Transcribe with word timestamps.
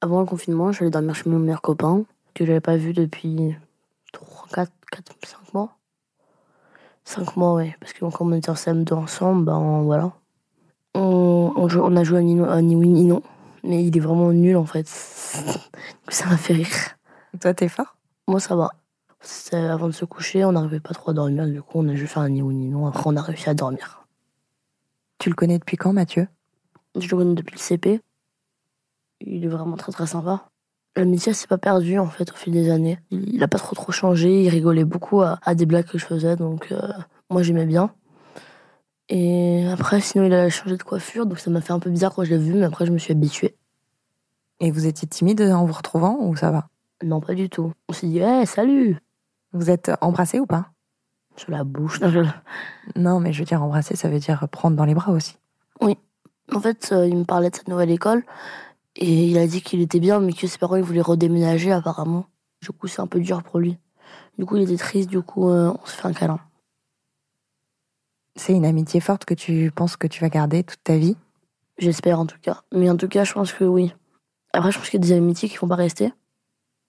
Avant 0.00 0.20
le 0.20 0.26
confinement, 0.26 0.70
j'allais 0.70 0.90
dormir 0.92 1.14
chez 1.14 1.28
mon 1.28 1.40
meilleur 1.40 1.60
copain, 1.60 2.04
que 2.34 2.46
j'avais 2.46 2.60
pas 2.60 2.76
vu 2.76 2.92
depuis 2.92 3.56
3, 4.12 4.46
4, 4.52 4.72
4, 4.92 5.16
5 5.26 5.54
mois. 5.54 5.76
5 7.04 7.36
mois, 7.36 7.54
ouais. 7.54 7.74
Parce 7.80 7.92
que 7.92 8.04
quand 8.04 8.12
on 8.20 8.32
était 8.32 8.50
en 8.50 8.54
CM2 8.54 8.94
ensemble, 8.94 9.44
ben 9.44 9.82
voilà. 9.82 10.12
On, 10.94 11.52
on, 11.56 11.68
on 11.68 11.96
a 11.96 12.04
joué 12.04 12.18
à 12.18 12.22
ni, 12.22 12.40
à 12.40 12.62
ni 12.62 12.76
oui 12.76 12.88
ni 12.88 13.04
non. 13.04 13.22
Mais 13.64 13.84
il 13.84 13.96
est 13.96 14.00
vraiment 14.00 14.32
nul 14.32 14.56
en 14.56 14.66
fait. 14.66 14.86
ça 16.08 16.26
m'a 16.26 16.36
fait 16.36 16.54
rire. 16.54 16.96
Toi, 17.40 17.54
t'es 17.54 17.68
fort? 17.68 17.96
Moi, 18.28 18.38
ça 18.38 18.54
va. 18.54 18.70
Avant 19.52 19.88
de 19.88 19.92
se 19.92 20.04
coucher, 20.04 20.44
on 20.44 20.52
n'arrivait 20.52 20.78
pas 20.78 20.94
trop 20.94 21.10
à 21.10 21.14
dormir. 21.14 21.46
Du 21.46 21.60
coup, 21.60 21.78
on 21.80 21.88
a 21.88 21.96
juste 21.96 22.12
fait 22.12 22.20
un 22.20 22.28
ni 22.28 22.40
oui 22.40 22.54
ni 22.54 22.68
non. 22.68 22.86
Après, 22.86 23.02
on 23.06 23.16
a 23.16 23.22
réussi 23.22 23.48
à 23.50 23.54
dormir. 23.54 24.06
Tu 25.18 25.28
le 25.28 25.34
connais 25.34 25.58
depuis 25.58 25.76
quand, 25.76 25.92
Mathieu? 25.92 26.28
Je 26.94 27.08
le 27.08 27.16
connais 27.16 27.34
depuis 27.34 27.54
le 27.56 27.60
CP. 27.60 28.00
Il 29.30 29.44
est 29.44 29.48
vraiment 29.48 29.76
très 29.76 29.92
très 29.92 30.06
sympa. 30.06 30.48
L'amitié 30.96 31.32
s'est 31.32 31.46
pas 31.46 31.58
perdue 31.58 31.98
en 31.98 32.06
fait 32.06 32.32
au 32.32 32.34
fil 32.34 32.52
des 32.52 32.70
années. 32.70 32.98
Il 33.10 33.42
a 33.42 33.48
pas 33.48 33.58
trop 33.58 33.76
trop 33.76 33.92
changé, 33.92 34.42
il 34.42 34.48
rigolait 34.48 34.84
beaucoup 34.84 35.20
à, 35.20 35.54
des 35.54 35.66
blagues 35.66 35.86
que 35.86 35.98
je 35.98 36.06
faisais, 36.06 36.34
donc 36.34 36.72
euh, 36.72 36.80
moi 37.30 37.42
j'aimais 37.42 37.66
bien. 37.66 37.92
Et 39.10 39.66
après, 39.68 40.00
sinon 40.00 40.24
il 40.24 40.34
a 40.34 40.48
changé 40.48 40.76
de 40.76 40.82
coiffure, 40.82 41.26
donc 41.26 41.38
ça 41.38 41.50
m'a 41.50 41.60
fait 41.60 41.72
un 41.72 41.78
peu 41.78 41.90
bizarre 41.90 42.14
quand 42.14 42.24
je 42.24 42.30
l'ai 42.30 42.38
vu, 42.38 42.54
mais 42.54 42.64
après 42.64 42.86
je 42.86 42.92
me 42.92 42.98
suis 42.98 43.12
habituée. 43.12 43.54
Et 44.60 44.70
vous 44.70 44.86
étiez 44.86 45.06
timide 45.06 45.42
en 45.42 45.66
vous 45.66 45.72
retrouvant 45.72 46.18
ou 46.20 46.34
ça 46.34 46.50
va? 46.50 46.68
Non, 47.04 47.20
pas 47.20 47.34
du 47.34 47.48
tout. 47.48 47.72
On 47.88 47.92
s'est 47.92 48.08
dit, 48.08 48.18
hé, 48.18 48.44
salut 48.44 49.00
Vous 49.52 49.70
êtes 49.70 49.92
embrassé 50.00 50.40
ou 50.40 50.46
pas? 50.46 50.70
Sur 51.36 51.52
la 51.52 51.62
bouche. 51.62 52.00
Non, 52.96 53.20
mais 53.20 53.32
je 53.32 53.38
veux 53.38 53.44
dire, 53.44 53.62
embrasser, 53.62 53.94
ça 53.94 54.08
veut 54.08 54.18
dire 54.18 54.48
prendre 54.50 54.76
dans 54.76 54.84
les 54.84 54.94
bras 54.94 55.12
aussi. 55.12 55.36
Oui. 55.80 55.96
En 56.52 56.60
fait, 56.60 56.88
euh, 56.92 57.06
il 57.06 57.16
me 57.16 57.24
parlait 57.24 57.50
de 57.50 57.56
sa 57.56 57.62
nouvelle 57.68 57.90
école, 57.90 58.24
et 59.00 59.26
il 59.26 59.38
a 59.38 59.46
dit 59.46 59.62
qu'il 59.62 59.80
était 59.80 60.00
bien, 60.00 60.18
mais 60.18 60.32
que 60.32 60.46
ses 60.48 60.58
parents 60.58 60.74
ils 60.74 60.82
voulaient 60.82 61.00
redéménager 61.00 61.70
apparemment. 61.70 62.26
Du 62.60 62.70
coup, 62.72 62.88
c'est 62.88 63.00
un 63.00 63.06
peu 63.06 63.20
dur 63.20 63.44
pour 63.44 63.60
lui. 63.60 63.78
Du 64.38 64.44
coup, 64.44 64.56
il 64.56 64.62
était 64.62 64.76
triste, 64.76 65.08
du 65.08 65.22
coup, 65.22 65.48
euh, 65.48 65.72
on 65.80 65.86
se 65.86 65.94
fait 65.94 66.08
un 66.08 66.12
câlin. 66.12 66.40
C'est 68.34 68.52
une 68.52 68.64
amitié 68.64 68.98
forte 68.98 69.24
que 69.24 69.34
tu 69.34 69.70
penses 69.70 69.96
que 69.96 70.08
tu 70.08 70.20
vas 70.20 70.28
garder 70.28 70.64
toute 70.64 70.82
ta 70.82 70.96
vie? 70.96 71.16
J'espère 71.78 72.18
en 72.18 72.26
tout 72.26 72.38
cas. 72.42 72.62
Mais 72.72 72.90
en 72.90 72.96
tout 72.96 73.06
cas, 73.06 73.22
je 73.22 73.32
pense 73.32 73.52
que 73.52 73.62
oui. 73.62 73.94
Après, 74.52 74.72
je 74.72 74.78
pense 74.78 74.90
qu'il 74.90 75.00
y 75.00 75.04
a 75.04 75.06
des 75.06 75.12
amitiés 75.12 75.48
qui 75.48 75.58
vont 75.58 75.68
pas 75.68 75.76
rester. 75.76 76.12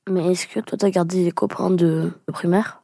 Mais 0.10 0.32
est-ce 0.32 0.48
que 0.48 0.60
toi, 0.60 0.80
t'as 0.80 0.90
gardé 0.90 1.23
des 1.23 1.32
copains 1.32 1.70
de, 1.70 2.12
primaire? 2.34 2.82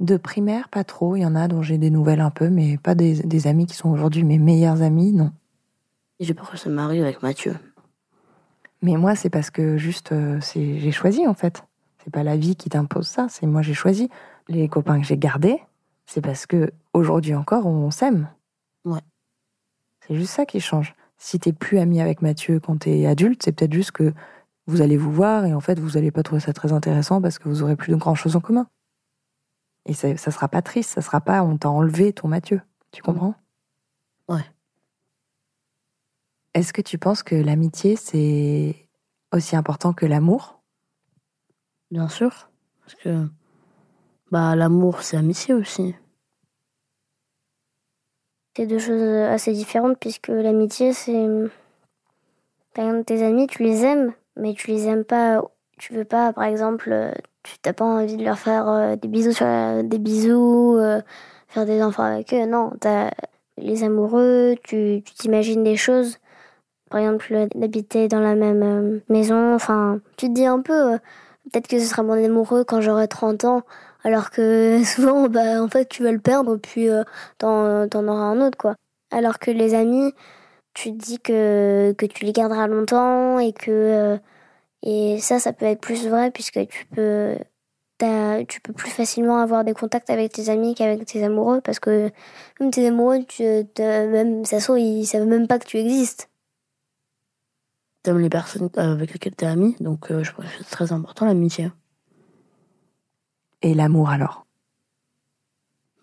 De 0.00 0.16
primaire, 0.16 0.70
pas 0.70 0.84
trop. 0.84 1.16
Il 1.16 1.20
y 1.20 1.26
en 1.26 1.34
a 1.34 1.46
dont 1.48 1.60
j'ai 1.60 1.76
des 1.76 1.90
nouvelles 1.90 2.20
un 2.20 2.30
peu, 2.30 2.48
mais 2.48 2.78
pas 2.78 2.94
des, 2.94 3.22
des 3.22 3.46
amis 3.46 3.66
qui 3.66 3.76
sont 3.76 3.90
aujourd'hui 3.90 4.24
mes 4.24 4.38
meilleurs 4.38 4.80
amis, 4.80 5.12
non. 5.12 5.32
J'ai 6.20 6.34
peur 6.34 6.50
que 6.50 6.56
ça 6.56 6.70
m'arrive 6.70 7.02
avec 7.02 7.22
Mathieu. 7.22 7.56
Mais 8.82 8.96
moi, 8.96 9.14
c'est 9.14 9.30
parce 9.30 9.50
que 9.50 9.76
juste, 9.76 10.12
euh, 10.12 10.40
c'est 10.40 10.78
j'ai 10.78 10.92
choisi 10.92 11.26
en 11.26 11.34
fait. 11.34 11.64
C'est 12.02 12.10
pas 12.12 12.22
la 12.22 12.36
vie 12.36 12.56
qui 12.56 12.68
t'impose 12.68 13.08
ça, 13.08 13.26
c'est 13.28 13.46
moi 13.46 13.62
j'ai 13.62 13.74
choisi. 13.74 14.08
Les 14.48 14.68
copains 14.68 15.00
que 15.00 15.06
j'ai 15.06 15.18
gardés, 15.18 15.60
c'est 16.06 16.20
parce 16.20 16.46
que 16.46 16.70
aujourd'hui 16.92 17.34
encore, 17.34 17.66
on, 17.66 17.90
s'aime. 17.90 18.28
Ouais. 18.84 19.00
C'est 20.06 20.14
juste 20.14 20.32
ça 20.32 20.46
qui 20.46 20.60
change. 20.60 20.94
Si 21.18 21.40
t'es 21.40 21.52
plus 21.52 21.78
ami 21.78 22.00
avec 22.00 22.22
Mathieu 22.22 22.60
quand 22.60 22.78
t'es 22.78 23.06
adulte, 23.06 23.42
c'est 23.42 23.52
peut-être 23.52 23.72
juste 23.72 23.90
que 23.90 24.12
vous 24.66 24.82
allez 24.82 24.96
vous 24.96 25.10
voir 25.10 25.46
et 25.46 25.54
en 25.54 25.60
fait 25.60 25.80
vous 25.80 25.96
allez 25.96 26.10
pas 26.10 26.22
trouver 26.22 26.40
ça 26.40 26.52
très 26.52 26.72
intéressant 26.72 27.20
parce 27.20 27.38
que 27.38 27.48
vous 27.48 27.62
aurez 27.62 27.76
plus 27.76 27.90
de 27.90 27.96
grand 27.96 28.14
chose 28.14 28.36
en 28.36 28.40
commun. 28.40 28.68
Et 29.84 29.94
ça, 29.94 30.16
ça 30.16 30.30
sera 30.30 30.48
pas 30.48 30.62
triste, 30.62 30.90
ça 30.90 31.02
sera 31.02 31.20
pas 31.20 31.42
on 31.42 31.56
t'a 31.56 31.70
enlevé 31.70 32.12
ton 32.12 32.28
Mathieu. 32.28 32.60
Tu 32.92 33.02
comprends? 33.02 33.34
Ouais. 34.28 34.44
Est-ce 36.56 36.72
que 36.72 36.80
tu 36.80 36.96
penses 36.96 37.22
que 37.22 37.34
l'amitié, 37.34 37.96
c'est 37.96 38.88
aussi 39.30 39.56
important 39.56 39.92
que 39.92 40.06
l'amour? 40.06 40.62
Bien 41.90 42.08
sûr. 42.08 42.48
Parce 42.80 42.94
que 42.94 43.26
bah, 44.30 44.56
l'amour, 44.56 45.02
c'est 45.02 45.18
amitié 45.18 45.52
aussi. 45.52 45.94
C'est 48.56 48.66
deux 48.66 48.78
choses 48.78 49.02
assez 49.02 49.52
différentes 49.52 49.98
puisque 49.98 50.28
l'amitié, 50.28 50.94
c'est. 50.94 51.26
Par 52.72 52.86
exemple, 52.86 53.04
tes 53.04 53.22
amis, 53.22 53.48
tu 53.48 53.62
les 53.62 53.84
aimes, 53.84 54.14
mais 54.36 54.54
tu 54.54 54.70
les 54.70 54.86
aimes 54.86 55.04
pas. 55.04 55.42
Tu 55.76 55.92
veux 55.92 56.06
pas, 56.06 56.32
par 56.32 56.44
exemple, 56.44 57.12
tu 57.42 57.54
n'as 57.66 57.74
pas 57.74 57.84
envie 57.84 58.16
de 58.16 58.24
leur 58.24 58.38
faire 58.38 58.66
euh, 58.66 58.96
des 58.96 59.08
bisous, 59.08 59.32
sur 59.32 59.46
des 59.84 59.98
bisous, 59.98 60.78
euh, 60.78 61.02
faire 61.48 61.66
des 61.66 61.82
enfants 61.82 62.04
avec 62.04 62.32
eux. 62.32 62.46
Non, 62.46 62.72
as 62.86 63.10
les 63.58 63.84
amoureux, 63.84 64.54
tu 64.62 65.02
t'imagines 65.02 65.62
des 65.62 65.76
choses 65.76 66.18
par 66.90 67.00
exemple, 67.00 67.48
d'habiter 67.54 68.08
dans 68.08 68.20
la 68.20 68.34
même 68.34 68.62
euh, 68.62 69.00
maison. 69.08 69.54
Enfin, 69.54 70.00
tu 70.16 70.28
te 70.28 70.32
dis 70.32 70.46
un 70.46 70.60
peu, 70.60 70.94
euh, 70.94 70.98
peut-être 71.50 71.68
que 71.68 71.78
ce 71.80 71.86
sera 71.86 72.02
mon 72.02 72.12
amoureux 72.12 72.64
quand 72.64 72.80
j'aurai 72.80 73.08
30 73.08 73.44
ans, 73.44 73.62
alors 74.04 74.30
que 74.30 74.82
souvent, 74.84 75.28
bah, 75.28 75.62
en 75.62 75.68
fait, 75.68 75.88
tu 75.88 76.02
vas 76.04 76.12
le 76.12 76.20
perdre, 76.20 76.56
puis 76.56 76.88
euh, 76.88 77.04
t'en, 77.38 77.88
t'en 77.88 78.06
auras 78.08 78.24
un 78.24 78.40
autre, 78.40 78.58
quoi. 78.58 78.76
Alors 79.10 79.38
que 79.38 79.50
les 79.50 79.74
amis, 79.74 80.12
tu 80.74 80.92
te 80.92 80.96
dis 80.96 81.18
que, 81.20 81.94
que 81.98 82.06
tu 82.06 82.24
les 82.24 82.32
garderas 82.32 82.66
longtemps 82.68 83.38
et 83.38 83.52
que. 83.52 84.18
et 84.82 85.18
ça, 85.20 85.38
ça 85.40 85.52
peut 85.52 85.66
être 85.66 85.80
plus 85.80 86.08
vrai 86.08 86.30
puisque 86.30 86.66
tu 86.68 86.86
peux. 86.86 87.36
tu 88.48 88.60
peux 88.60 88.72
plus 88.72 88.90
facilement 88.90 89.38
avoir 89.40 89.64
des 89.64 89.74
contacts 89.74 90.10
avec 90.10 90.32
tes 90.32 90.50
amis 90.50 90.74
qu'avec 90.74 91.06
tes 91.06 91.24
amoureux 91.24 91.60
parce 91.62 91.80
que 91.80 92.10
même 92.60 92.70
tes 92.70 92.86
amoureux, 92.88 93.24
tu, 93.24 93.44
même, 93.78 94.44
ça 94.44 94.58
ils 94.78 95.06
savent 95.06 95.26
même 95.26 95.46
pas 95.48 95.58
que 95.58 95.66
tu 95.66 95.78
existes 95.78 96.28
t'aimes 98.06 98.20
les 98.20 98.30
personnes 98.30 98.70
avec 98.76 99.12
lesquelles 99.12 99.34
t'es 99.34 99.46
ami, 99.46 99.74
donc 99.80 100.12
euh, 100.12 100.22
je 100.22 100.32
pense 100.32 100.44
que 100.44 100.50
c'est 100.58 100.70
très 100.70 100.92
important 100.92 101.26
l'amitié. 101.26 101.72
Et 103.62 103.74
l'amour 103.74 104.10
alors? 104.10 104.46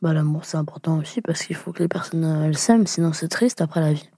Bah 0.01 0.11
l'amour 0.13 0.43
c'est 0.43 0.57
important 0.57 0.97
aussi 0.97 1.21
parce 1.21 1.43
qu'il 1.43 1.55
faut 1.55 1.71
que 1.71 1.81
les 1.81 1.87
personnes 1.87 2.25
euh, 2.25 2.43
elles 2.43 2.57
s'aiment, 2.57 2.87
sinon 2.87 3.13
c'est 3.13 3.29
triste 3.29 3.61
après 3.61 3.79
la 3.79 3.93
vie. 3.93 4.09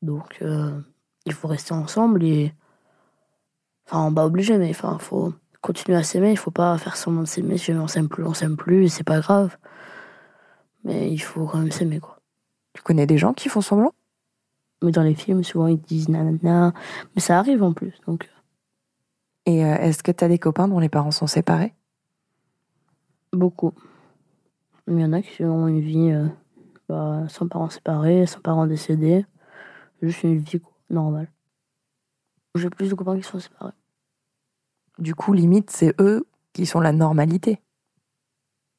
Donc 0.00 0.38
euh, 0.40 0.80
il 1.26 1.34
faut 1.34 1.46
rester 1.46 1.74
ensemble 1.74 2.24
et 2.24 2.54
enfin 3.86 4.10
pas 4.14 4.24
obligé 4.24 4.56
mais 4.56 4.70
enfin 4.70 4.96
faut 4.98 5.34
continuer 5.60 5.98
à 5.98 6.02
s'aimer, 6.02 6.30
il 6.30 6.38
faut 6.38 6.50
pas 6.50 6.78
faire 6.78 6.96
semblant 6.96 7.22
de 7.22 7.28
s'aimer 7.28 7.58
si 7.58 7.72
on 7.72 7.86
s'aime 7.86 8.08
plus, 8.08 8.24
on 8.24 8.32
s'aime 8.32 8.56
plus 8.56 8.88
c'est 8.88 9.04
pas 9.04 9.20
grave. 9.20 9.58
Mais 10.84 11.12
il 11.12 11.18
faut 11.18 11.46
quand 11.46 11.58
même 11.58 11.70
s'aimer 11.70 12.00
quoi. 12.00 12.18
Tu 12.72 12.80
connais 12.82 13.06
des 13.06 13.18
gens 13.18 13.34
qui 13.34 13.50
font 13.50 13.60
semblant? 13.60 13.92
Mais 14.82 14.92
dans 14.92 15.02
les 15.02 15.14
films, 15.14 15.42
souvent, 15.42 15.66
ils 15.66 15.80
disent 15.80 16.08
nanana. 16.08 16.72
Mais 17.14 17.20
ça 17.20 17.38
arrive 17.38 17.62
en 17.62 17.72
plus. 17.72 17.94
Donc. 18.06 18.24
Euh. 18.24 18.36
Et 19.46 19.64
euh, 19.64 19.76
est-ce 19.76 20.02
que 20.02 20.12
tu 20.12 20.24
as 20.24 20.28
des 20.28 20.38
copains 20.38 20.68
dont 20.68 20.78
les 20.78 20.88
parents 20.88 21.12
sont 21.12 21.26
séparés? 21.26 21.74
Beaucoup. 23.32 23.72
Il 24.88 24.98
y 24.98 25.04
en 25.04 25.12
a 25.12 25.22
qui 25.22 25.44
ont 25.44 25.68
une 25.68 25.80
vie 25.80 26.10
euh, 26.10 26.26
bah, 26.88 27.24
sans 27.28 27.48
parents 27.48 27.70
séparés, 27.70 28.26
sans 28.26 28.40
parents 28.40 28.66
décédés. 28.66 29.24
Juste 30.02 30.24
une 30.24 30.38
vie 30.38 30.60
normale. 30.90 31.30
J'ai 32.54 32.70
plus 32.70 32.90
de 32.90 32.94
copains 32.94 33.16
qui 33.16 33.22
sont 33.22 33.38
séparés. 33.38 33.72
Du 34.98 35.14
coup, 35.14 35.32
limite, 35.32 35.70
c'est 35.70 35.94
eux 36.00 36.26
qui 36.52 36.66
sont 36.66 36.80
la 36.80 36.92
normalité. 36.92 37.60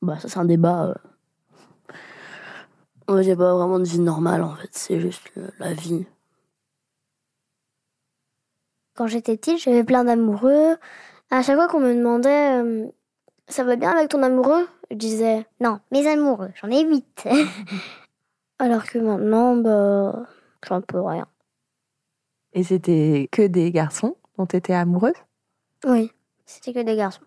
Bah, 0.01 0.19
ça, 0.19 0.27
c'est 0.27 0.39
un 0.39 0.45
débat. 0.45 0.95
Moi, 3.09 3.21
j'ai 3.21 3.35
pas 3.35 3.53
vraiment 3.55 3.79
de 3.79 3.85
vie 3.85 3.99
normale 3.99 4.43
en 4.43 4.55
fait, 4.55 4.69
c'est 4.71 4.99
juste 4.99 5.31
la 5.59 5.73
vie. 5.73 6.05
Quand 8.95 9.07
j'étais 9.07 9.37
petite, 9.37 9.59
j'avais 9.59 9.83
plein 9.83 10.03
d'amoureux. 10.03 10.75
À 11.29 11.41
chaque 11.41 11.55
fois 11.55 11.67
qu'on 11.67 11.79
me 11.79 11.93
demandait 11.93 12.61
euh, 12.61 12.87
Ça 13.47 13.63
va 13.63 13.75
bien 13.75 13.91
avec 13.91 14.09
ton 14.09 14.23
amoureux? 14.23 14.67
Je 14.91 14.95
disais 14.95 15.45
Non, 15.59 15.79
mes 15.91 16.07
amoureux, 16.07 16.49
j'en 16.61 16.69
ai 16.69 16.83
huit. 16.83 17.27
Alors 18.59 18.85
que 18.85 18.97
maintenant, 18.97 19.55
bah, 19.55 20.25
j'en 20.67 20.81
peux 20.81 21.01
rien. 21.01 21.27
Et 22.53 22.63
c'était 22.63 23.29
que 23.31 23.45
des 23.45 23.71
garçons 23.71 24.17
dont 24.37 24.47
tu 24.47 24.55
étais 24.55 24.73
amoureuse? 24.73 25.13
Oui, 25.85 26.11
c'était 26.45 26.73
que 26.73 26.79
des 26.83 26.95
garçons. 26.95 27.21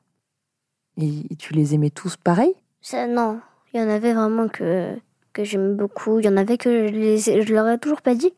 Et 0.97 1.37
tu 1.39 1.55
les 1.55 1.75
aimais 1.75 1.91
tous 1.91 2.17
pareil? 2.17 2.55
Ça, 2.81 3.07
Non, 3.07 3.41
il 3.73 3.81
y 3.81 3.83
en 3.83 3.89
avait 3.89 4.13
vraiment 4.13 4.49
que 4.49 4.97
que 5.33 5.45
j'aime 5.45 5.77
beaucoup. 5.77 6.19
Il 6.19 6.27
y 6.27 6.29
en 6.29 6.37
avait 6.37 6.59
que 6.59 6.89
je, 6.89 6.93
les, 6.93 7.19
je 7.19 7.55
leur 7.55 7.69
ai 7.69 7.79
toujours 7.79 8.03
pas 8.03 8.15
dit. 8.15 8.33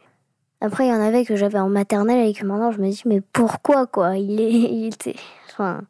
Après, 0.61 0.87
il 0.87 0.91
y 0.91 0.95
en 0.95 1.01
avait 1.01 1.25
que 1.25 1.35
j'avais 1.35 1.59
en 1.59 1.69
maternelle 1.69 2.29
et 2.29 2.33
que 2.33 2.45
maintenant 2.45 2.71
je 2.71 2.81
me 2.81 2.89
dis, 2.89 3.03
mais 3.07 3.21
pourquoi 3.21 3.87
quoi? 3.87 4.17
Il, 4.17 4.41
est, 4.41 4.51
il 4.53 4.87
était. 4.87 5.17
Enfin... 5.51 5.83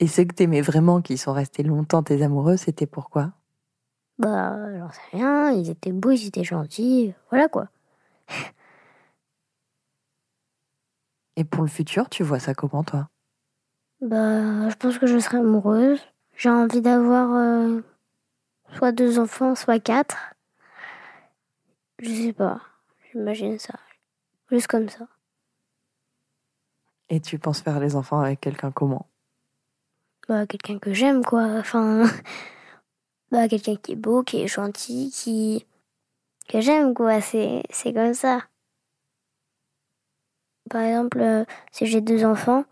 Et 0.00 0.06
ceux 0.06 0.24
que 0.24 0.34
t'aimais 0.34 0.60
vraiment, 0.60 1.02
qui 1.02 1.18
sont 1.18 1.32
restés 1.32 1.62
longtemps 1.62 2.02
tes 2.02 2.22
amoureux, 2.22 2.56
c'était 2.56 2.86
pourquoi? 2.86 3.32
Bah, 4.18 4.56
j'en 4.78 4.90
sais 4.90 5.00
rien. 5.16 5.50
Ils 5.50 5.70
étaient 5.70 5.92
beaux, 5.92 6.12
ils 6.12 6.26
étaient 6.26 6.44
gentils. 6.44 7.14
Voilà 7.30 7.48
quoi. 7.48 7.68
Et 11.36 11.44
pour 11.44 11.62
le 11.62 11.68
futur, 11.68 12.08
tu 12.08 12.22
vois 12.22 12.40
ça 12.40 12.54
comment 12.54 12.82
toi? 12.82 13.08
Bah, 14.00 14.68
je 14.68 14.74
pense 14.76 14.98
que 14.98 15.06
je 15.06 15.18
serai 15.18 15.38
amoureuse. 15.38 16.00
J'ai 16.36 16.50
envie 16.50 16.80
d'avoir. 16.80 17.34
Euh, 17.34 17.80
soit 18.76 18.92
deux 18.92 19.18
enfants, 19.18 19.54
soit 19.54 19.80
quatre. 19.80 20.34
Je 22.00 22.10
sais 22.10 22.32
pas, 22.32 22.60
j'imagine 23.10 23.58
ça. 23.58 23.74
Juste 24.50 24.66
comme 24.66 24.88
ça. 24.88 25.06
Et 27.10 27.20
tu 27.20 27.38
penses 27.38 27.60
faire 27.60 27.80
les 27.80 27.96
enfants 27.96 28.20
avec 28.20 28.40
quelqu'un 28.40 28.70
comment? 28.70 29.06
Bah, 30.28 30.46
quelqu'un 30.46 30.78
que 30.78 30.92
j'aime, 30.92 31.24
quoi. 31.24 31.44
Enfin, 31.58 32.04
bah, 33.30 33.48
quelqu'un 33.48 33.76
qui 33.76 33.92
est 33.92 33.96
beau, 33.96 34.22
qui 34.22 34.42
est 34.42 34.48
gentil, 34.48 35.10
qui. 35.10 35.66
que 36.48 36.60
j'aime, 36.60 36.94
quoi. 36.94 37.20
C'est, 37.20 37.62
c'est 37.70 37.92
comme 37.92 38.14
ça. 38.14 38.42
Par 40.68 40.82
exemple, 40.82 41.20
euh, 41.20 41.44
si 41.72 41.86
j'ai 41.86 42.02
deux 42.02 42.24
enfants, 42.24 42.64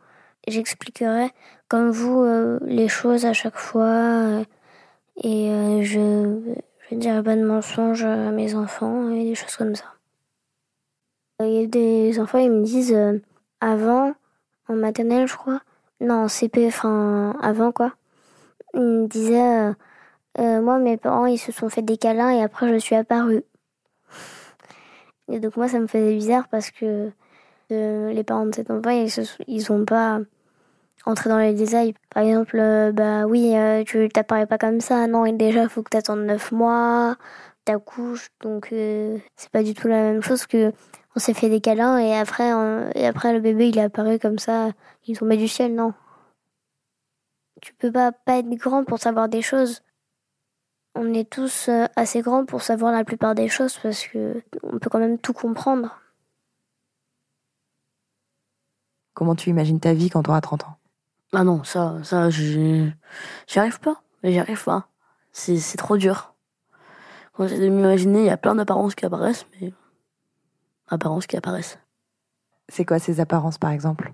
j'expliquerai 0.47 1.31
comme 1.69 1.91
vous 1.91 2.21
euh, 2.21 2.59
les 2.63 2.89
choses 2.89 3.25
à 3.25 3.33
chaque 3.33 3.57
fois 3.57 3.85
euh, 3.85 4.45
et 5.23 5.81
je, 5.83 6.57
je 6.91 6.95
dirai 6.95 7.23
pas 7.23 7.37
de 7.37 7.45
mensonges 7.45 8.05
à 8.05 8.31
mes 8.31 8.55
enfants 8.55 9.11
et 9.11 9.25
des 9.25 9.35
choses 9.35 9.57
comme 9.57 9.75
ça. 9.75 9.85
Il 11.41 11.53
y 11.53 11.65
a 11.65 11.67
des 11.67 12.19
enfants, 12.21 12.39
ils 12.39 12.51
me 12.51 12.65
disent 12.65 12.97
avant, 13.61 14.15
en 14.69 14.75
maternelle, 14.75 15.29
je 15.29 15.37
crois, 15.37 15.61
non, 16.01 16.25
en 16.25 16.29
CP, 16.29 16.67
enfin 16.67 17.37
avant 17.43 17.73
quoi, 17.73 17.93
ils 18.75 18.81
me 18.81 19.07
disaient 19.07 19.73
moi, 20.39 20.79
mes 20.79 20.97
parents, 20.97 21.27
ils 21.27 21.39
se 21.39 21.53
sont 21.53 21.69
fait 21.69 21.83
des 21.83 21.97
câlins 21.97 22.31
et 22.31 22.43
après, 22.43 22.73
je 22.73 22.79
suis 22.79 22.95
apparue. 22.95 23.43
Et 25.31 25.41
donc, 25.41 25.57
moi, 25.57 25.69
ça 25.69 25.81
me 25.81 25.87
faisait 25.87 26.15
bizarre 26.15 26.49
parce 26.49 26.71
que 26.71 27.11
les 27.71 28.25
parents 28.25 28.47
de 28.47 28.55
cet 28.55 28.71
enfant, 28.71 28.91
ils 29.49 29.63
sont 29.63 29.85
pas 29.85 30.21
entrés 31.07 31.31
dans 31.31 31.39
les 31.39 31.55
détails. 31.55 31.95
Par 32.11 32.25
exemple, 32.25 32.59
euh, 32.59 32.93
bah 32.93 33.27
oui, 33.27 33.57
euh, 33.57 33.85
tu 33.85 34.09
t'apparais 34.09 34.47
pas 34.47 34.59
comme 34.59 34.81
ça. 34.81 35.07
Non, 35.07 35.25
et 35.25 35.33
déjà, 35.33 35.69
faut 35.69 35.83
que 35.83 35.91
tu 35.91 35.97
attendes 35.97 36.25
9 36.27 36.53
mois, 36.53 37.17
t'accouches. 37.65 38.29
Donc, 38.43 38.71
euh, 38.73 39.19
c'est 39.37 39.51
pas 39.51 39.63
du 39.63 39.75
tout 39.75 39.89
la 39.89 40.03
même 40.03 40.23
chose 40.23 40.47
que 40.47 40.73
on 41.17 41.21
s'est 41.21 41.35
fait 41.35 41.49
des 41.49 41.61
câlins 41.63 41.99
et 41.99 42.15
après, 42.15 42.51
et 42.95 43.07
après 43.07 43.33
le 43.33 43.41
bébé, 43.41 43.69
il 43.71 43.79
est 43.79 43.83
apparu 43.83 44.19
comme 44.19 44.39
ça. 44.39 44.73
Il 45.07 45.19
tombait 45.19 45.39
du 45.39 45.49
ciel, 45.49 45.75
non. 45.75 45.95
Tu 47.63 47.73
peux 47.75 47.91
pas, 47.91 48.13
pas 48.13 48.39
être 48.39 48.51
grand 48.51 48.85
pour 48.85 48.99
savoir 48.99 49.29
des 49.29 49.41
choses. 49.41 49.83
On 50.95 51.15
est 51.15 51.29
tous 51.31 51.71
assez 51.97 52.21
grands 52.23 52.45
pour 52.45 52.63
savoir 52.63 52.93
la 52.93 53.05
plupart 53.05 53.35
des 53.35 53.49
choses 53.49 53.79
parce 53.83 54.07
que 54.07 54.43
on 54.63 54.79
peut 54.79 54.91
quand 54.91 54.99
même 54.99 55.19
tout 55.19 55.33
comprendre. 55.33 56.01
Comment 59.15 59.35
tu 59.35 59.49
imagines 59.51 59.81
ta 59.81 59.95
vie 59.95 60.11
quand 60.11 60.23
tu 60.23 60.31
auras 60.31 60.43
30 60.43 60.65
ans? 60.65 60.77
Ah 61.33 61.45
non, 61.45 61.65
ça, 61.65 62.03
ça, 62.05 62.31
j'y 62.31 62.93
arrive 63.57 63.81
pas. 63.81 64.03
J'y 64.23 64.39
arrive 64.39 64.63
pas. 64.63 64.89
C'est 65.33 65.77
trop 65.77 65.97
dur. 65.97 66.35
Quand 67.33 67.47
j'essaie 67.47 67.63
de 67.63 67.69
m'imaginer, 67.69 68.21
il 68.21 68.27
y 68.27 68.31
a 68.31 68.37
plein 68.37 68.55
d'apparences 68.55 68.95
qui 68.95 69.05
apparaissent, 69.05 69.47
mais. 69.61 69.73
Apparences 70.89 71.27
qui 71.27 71.37
apparaissent. 71.37 71.79
C'est 72.69 72.85
quoi 72.85 72.99
ces 72.99 73.21
apparences, 73.21 73.59
par 73.59 73.71
exemple? 73.71 74.13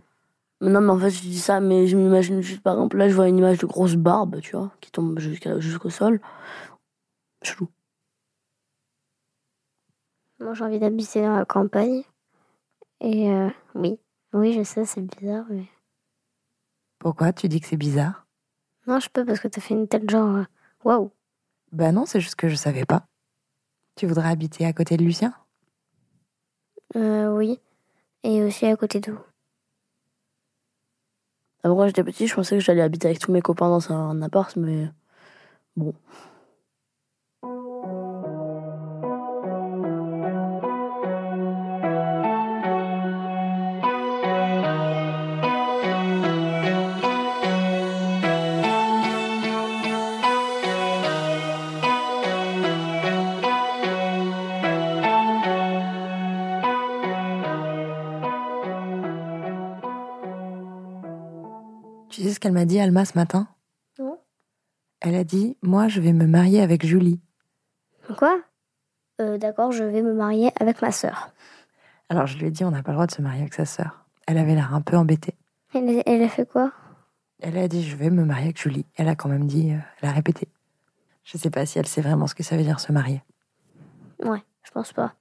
Non, 0.60 0.80
mais 0.80 0.90
en 0.90 0.98
fait, 0.98 1.10
je 1.10 1.20
dis 1.20 1.38
ça, 1.38 1.60
mais 1.60 1.86
je 1.86 1.96
m'imagine 1.96 2.40
juste, 2.40 2.62
par 2.62 2.74
exemple, 2.74 2.96
là, 2.96 3.08
je 3.08 3.14
vois 3.14 3.28
une 3.28 3.38
image 3.38 3.58
de 3.58 3.66
grosse 3.66 3.94
barbe, 3.96 4.40
tu 4.40 4.56
vois, 4.56 4.72
qui 4.80 4.90
tombe 4.90 5.18
jusqu'au 5.18 5.90
sol. 5.90 6.20
Chelou. 7.42 7.68
Moi, 10.40 10.54
j'ai 10.54 10.64
envie 10.64 10.78
d'habiter 10.78 11.22
dans 11.22 11.36
la 11.36 11.44
campagne. 11.44 12.02
Et 13.00 13.30
euh, 13.30 13.48
oui, 13.74 13.98
oui, 14.32 14.52
je 14.52 14.62
sais, 14.62 14.84
c'est 14.84 15.02
bizarre, 15.02 15.46
mais. 15.50 15.66
Pourquoi 17.02 17.32
tu 17.32 17.48
dis 17.48 17.60
que 17.60 17.66
c'est 17.66 17.76
bizarre? 17.76 18.28
Non, 18.86 19.00
je 19.00 19.08
peux 19.08 19.24
parce 19.24 19.40
que 19.40 19.48
t'as 19.48 19.60
fait 19.60 19.74
une 19.74 19.88
telle 19.88 20.08
genre. 20.08 20.36
Euh, 20.36 20.44
waouh 20.84 21.10
Bah 21.72 21.90
non, 21.90 22.06
c'est 22.06 22.20
juste 22.20 22.36
que 22.36 22.48
je 22.48 22.54
savais 22.54 22.84
pas. 22.84 23.06
Tu 23.96 24.06
voudrais 24.06 24.30
habiter 24.30 24.64
à 24.66 24.72
côté 24.72 24.96
de 24.96 25.02
Lucien? 25.02 25.34
Euh, 26.94 27.36
oui. 27.36 27.58
Et 28.22 28.44
aussi 28.44 28.66
à 28.66 28.76
côté 28.76 29.00
de 29.00 29.10
vous. 29.10 29.18
Avant, 31.64 31.74
quand 31.74 31.86
j'étais 31.88 32.04
petit, 32.04 32.28
je 32.28 32.36
pensais 32.36 32.56
que 32.56 32.62
j'allais 32.62 32.82
habiter 32.82 33.08
avec 33.08 33.18
tous 33.18 33.32
mes 33.32 33.42
copains 33.42 33.68
dans 33.68 33.92
un 33.92 34.22
appart, 34.22 34.54
mais 34.54 34.88
bon, 35.76 35.94
qu'elle 62.40 62.52
m'a 62.52 62.64
dit, 62.64 62.78
Alma, 62.78 63.04
ce 63.04 63.16
matin 63.16 63.48
Non. 63.98 64.18
Elle 65.00 65.14
a 65.14 65.24
dit 65.24 65.56
Moi, 65.62 65.88
je 65.88 66.00
vais 66.00 66.12
me 66.12 66.26
marier 66.26 66.60
avec 66.60 66.84
Julie. 66.86 67.20
Quoi? 68.18 68.40
Euh, 69.20 69.38
D'accord, 69.38 69.72
je 69.72 69.84
vais 69.84 70.02
me 70.02 70.14
marier 70.14 70.50
avec 70.60 70.80
ma 70.82 70.92
sœur. 70.92 71.32
Alors, 72.08 72.26
je 72.26 72.38
lui 72.38 72.46
ai 72.46 72.50
dit 72.50 72.64
On 72.64 72.70
n'a 72.70 72.82
pas 72.82 72.92
le 72.92 72.96
droit 72.96 73.06
de 73.06 73.12
se 73.12 73.22
marier 73.22 73.40
avec 73.40 73.54
sa 73.54 73.64
sœur. 73.64 74.06
Elle 74.26 74.38
avait 74.38 74.54
l'air 74.54 74.74
un 74.74 74.80
peu 74.80 74.96
embêtée. 74.96 75.34
Elle, 75.74 76.02
elle, 76.06 76.22
a 76.22 76.28
fait 76.28 76.48
quoi? 76.48 76.72
Elle 77.40 77.58
a 77.58 77.68
dit 77.68 77.82
Je 77.82 77.96
vais 77.96 78.10
me 78.10 78.24
marier 78.24 78.44
avec 78.44 78.60
Julie. 78.60 78.86
Elle 78.96 79.08
a 79.08 79.16
quand 79.16 79.28
même 79.28 79.46
dit 79.46 79.72
euh, 79.72 79.78
Elle 80.00 80.08
a 80.08 80.12
répété. 80.12 80.48
Je 81.24 81.38
sais 81.38 81.50
pas 81.50 81.66
si 81.66 81.78
elle 81.78 81.86
sait 81.86 82.02
vraiment 82.02 82.26
ce 82.26 82.34
que 82.34 82.42
ça 82.42 82.56
veut 82.56 82.62
dire 82.64 82.80
se 82.80 82.92
marier. 82.92 83.22
Ouais, 84.22 84.42
je 84.64 84.70
pense 84.70 84.92
pas. 84.92 85.14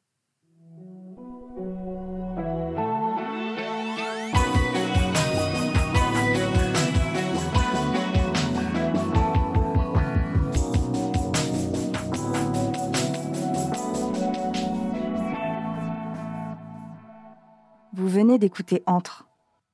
D'écouter 18.38 18.84
Entre. 18.86 19.28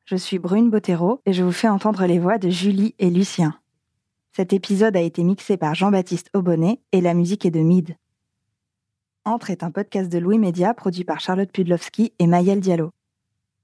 Je 0.06 0.16
suis 0.16 0.40
Brune 0.40 0.70
Bottero 0.70 1.22
et 1.26 1.34
je 1.34 1.44
vous 1.44 1.52
fais 1.52 1.68
entendre 1.68 2.06
les 2.06 2.20
voix 2.20 2.38
de 2.38 2.50
Julie 2.50 2.96
et 2.98 3.10
Lucien. 3.10 3.60
Cet 4.32 4.54
épisode 4.54 4.96
a 4.96 5.02
été 5.02 5.24
mixé 5.24 5.58
par 5.58 5.76
Jean-Baptiste 5.76 6.30
Aubonnet 6.34 6.80
et 6.92 7.02
la 7.02 7.14
musique 7.14 7.46
est 7.46 7.52
de 7.52 7.60
Mid. 7.60 7.98
Entre 9.26 9.50
est 9.50 9.64
un 9.64 9.72
podcast 9.72 10.10
de 10.10 10.20
Louis 10.20 10.38
Média 10.38 10.74
produit 10.74 11.04
par 11.04 11.20
Charlotte 11.20 11.52
Pudlowski 11.52 12.14
et 12.20 12.28
Mayel 12.28 12.62
Diallo. 12.62 12.92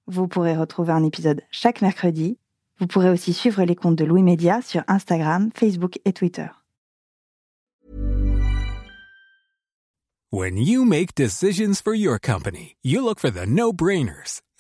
Vous 0.08 0.28
pourrez 0.28 0.58
retrouver 0.58 0.92
un 0.92 1.06
épisode 1.06 1.42
chaque 1.52 1.82
mercredi. 1.82 2.38
Vous 2.80 2.88
pourrez 2.88 3.10
aussi 3.10 3.32
suivre 3.32 3.64
les 3.64 3.76
comptes 3.76 3.96
de 3.96 4.04
Louis 4.04 4.24
Média 4.24 4.62
sur 4.62 4.84
Instagram, 4.88 5.50
Facebook 5.56 6.00
et 6.04 6.12
Twitter. 6.12 6.48
When 10.32 10.58
you 10.58 10.84
make 10.84 11.14
decisions 11.16 11.80
for 11.80 11.94
your 11.94 12.20
company, 12.20 12.76
you 12.82 13.02
look 13.02 13.20
for 13.20 13.32
the 13.32 13.46
no-brainers. 13.46 14.42